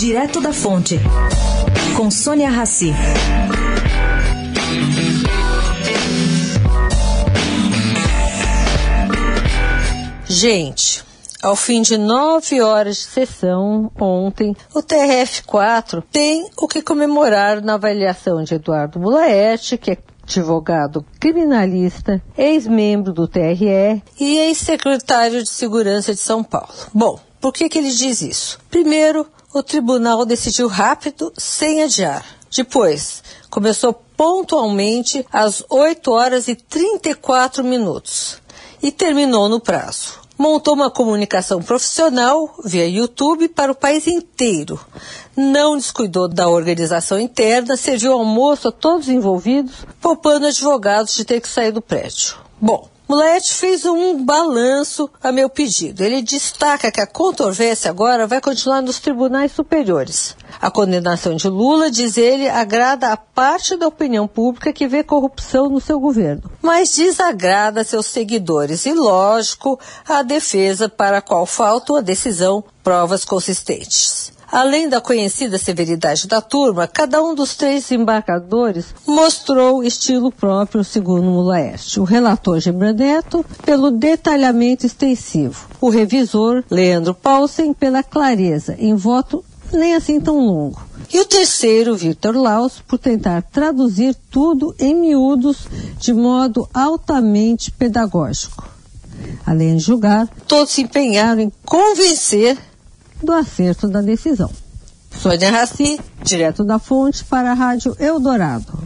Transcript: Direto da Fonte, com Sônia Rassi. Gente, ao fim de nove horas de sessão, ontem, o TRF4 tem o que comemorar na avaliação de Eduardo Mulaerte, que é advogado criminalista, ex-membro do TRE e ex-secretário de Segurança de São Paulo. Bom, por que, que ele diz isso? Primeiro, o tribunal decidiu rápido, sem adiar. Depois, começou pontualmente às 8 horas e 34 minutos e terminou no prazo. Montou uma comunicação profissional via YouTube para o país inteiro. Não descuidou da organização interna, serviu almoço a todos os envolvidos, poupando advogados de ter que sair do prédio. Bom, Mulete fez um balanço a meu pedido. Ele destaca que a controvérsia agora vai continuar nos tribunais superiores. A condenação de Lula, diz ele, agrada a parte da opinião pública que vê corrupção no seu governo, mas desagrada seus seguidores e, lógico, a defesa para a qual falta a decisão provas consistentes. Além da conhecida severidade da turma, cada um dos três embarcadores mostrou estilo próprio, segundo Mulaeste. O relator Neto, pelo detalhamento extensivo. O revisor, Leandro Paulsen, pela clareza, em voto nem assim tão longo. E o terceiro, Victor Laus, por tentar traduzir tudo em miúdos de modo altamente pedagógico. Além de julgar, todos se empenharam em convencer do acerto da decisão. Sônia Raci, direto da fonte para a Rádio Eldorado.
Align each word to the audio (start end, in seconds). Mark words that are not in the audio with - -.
Direto 0.00 0.40
da 0.40 0.50
Fonte, 0.50 0.98
com 1.94 2.10
Sônia 2.10 2.48
Rassi. 2.48 2.90
Gente, 10.26 11.04
ao 11.42 11.54
fim 11.54 11.82
de 11.82 11.98
nove 11.98 12.62
horas 12.62 12.96
de 12.96 13.02
sessão, 13.02 13.92
ontem, 14.00 14.56
o 14.74 14.82
TRF4 14.82 16.02
tem 16.10 16.48
o 16.56 16.66
que 16.66 16.80
comemorar 16.80 17.60
na 17.60 17.74
avaliação 17.74 18.42
de 18.42 18.54
Eduardo 18.54 18.98
Mulaerte, 18.98 19.76
que 19.76 19.90
é 19.90 19.98
advogado 20.22 21.04
criminalista, 21.20 22.22
ex-membro 22.38 23.12
do 23.12 23.28
TRE 23.28 24.02
e 24.18 24.38
ex-secretário 24.38 25.42
de 25.42 25.50
Segurança 25.50 26.14
de 26.14 26.20
São 26.20 26.42
Paulo. 26.42 26.72
Bom, 26.94 27.20
por 27.38 27.52
que, 27.52 27.68
que 27.68 27.78
ele 27.78 27.90
diz 27.90 28.22
isso? 28.22 28.58
Primeiro, 28.70 29.26
o 29.52 29.62
tribunal 29.62 30.24
decidiu 30.24 30.68
rápido, 30.68 31.32
sem 31.36 31.82
adiar. 31.82 32.24
Depois, 32.50 33.22
começou 33.48 33.92
pontualmente 34.16 35.24
às 35.32 35.64
8 35.68 36.10
horas 36.10 36.48
e 36.48 36.54
34 36.54 37.62
minutos 37.64 38.38
e 38.82 38.90
terminou 38.90 39.48
no 39.48 39.60
prazo. 39.60 40.20
Montou 40.36 40.74
uma 40.74 40.90
comunicação 40.90 41.62
profissional 41.62 42.54
via 42.64 42.88
YouTube 42.88 43.48
para 43.48 43.72
o 43.72 43.74
país 43.74 44.06
inteiro. 44.06 44.80
Não 45.36 45.76
descuidou 45.76 46.26
da 46.26 46.48
organização 46.48 47.20
interna, 47.20 47.76
serviu 47.76 48.14
almoço 48.14 48.68
a 48.68 48.72
todos 48.72 49.06
os 49.06 49.12
envolvidos, 49.12 49.74
poupando 50.00 50.46
advogados 50.46 51.14
de 51.14 51.24
ter 51.26 51.40
que 51.40 51.48
sair 51.48 51.72
do 51.72 51.82
prédio. 51.82 52.36
Bom, 52.58 52.88
Mulete 53.10 53.54
fez 53.54 53.84
um 53.84 54.24
balanço 54.24 55.10
a 55.20 55.32
meu 55.32 55.50
pedido. 55.50 56.04
Ele 56.04 56.22
destaca 56.22 56.92
que 56.92 57.00
a 57.00 57.06
controvérsia 57.08 57.90
agora 57.90 58.24
vai 58.24 58.40
continuar 58.40 58.80
nos 58.80 59.00
tribunais 59.00 59.50
superiores. 59.50 60.36
A 60.60 60.70
condenação 60.70 61.34
de 61.34 61.48
Lula, 61.48 61.90
diz 61.90 62.16
ele, 62.16 62.48
agrada 62.48 63.08
a 63.08 63.16
parte 63.16 63.76
da 63.76 63.88
opinião 63.88 64.28
pública 64.28 64.72
que 64.72 64.86
vê 64.86 65.02
corrupção 65.02 65.68
no 65.68 65.80
seu 65.80 65.98
governo, 65.98 66.48
mas 66.62 66.94
desagrada 66.94 67.82
seus 67.82 68.06
seguidores 68.06 68.86
e, 68.86 68.92
lógico, 68.92 69.76
a 70.08 70.22
defesa 70.22 70.88
para 70.88 71.18
a 71.18 71.22
qual 71.22 71.46
falta 71.46 71.98
a 71.98 72.00
decisão 72.00 72.62
provas 72.80 73.24
consistentes. 73.24 74.32
Além 74.52 74.88
da 74.88 75.00
conhecida 75.00 75.58
severidade 75.58 76.26
da 76.26 76.40
turma, 76.40 76.88
cada 76.88 77.22
um 77.22 77.34
dos 77.36 77.54
três 77.54 77.90
embarcadores 77.92 78.86
mostrou 79.06 79.84
estilo 79.84 80.32
próprio, 80.32 80.82
segundo 80.82 81.22
Mulaeste. 81.22 82.00
O 82.00 82.04
relator 82.04 82.58
Neto, 82.96 83.46
pelo 83.64 83.92
detalhamento 83.92 84.84
extensivo. 84.84 85.68
O 85.80 85.88
revisor, 85.88 86.64
Leandro 86.68 87.14
Paulsen, 87.14 87.72
pela 87.72 88.02
clareza, 88.02 88.74
em 88.78 88.94
voto 88.94 89.44
nem 89.72 89.94
assim 89.94 90.20
tão 90.20 90.44
longo. 90.44 90.82
E 91.12 91.20
o 91.20 91.24
terceiro, 91.24 91.96
Victor 91.96 92.34
Laus, 92.36 92.82
por 92.86 92.98
tentar 92.98 93.42
traduzir 93.42 94.16
tudo 94.30 94.74
em 94.80 94.94
miúdos 94.94 95.68
de 95.98 96.12
modo 96.12 96.68
altamente 96.74 97.70
pedagógico. 97.70 98.68
Além 99.46 99.76
de 99.76 99.82
julgar, 99.82 100.28
todos 100.46 100.72
se 100.72 100.82
empenharam 100.82 101.40
em 101.40 101.52
convencer 101.64 102.58
do 103.22 103.32
acerto 103.32 103.88
da 103.88 104.00
decisão. 104.00 104.50
Sônia 105.10 105.50
Raci, 105.50 106.00
direto 106.22 106.64
da 106.64 106.78
fonte 106.78 107.24
para 107.24 107.50
a 107.50 107.54
Rádio 107.54 107.94
Eldorado. 107.98 108.79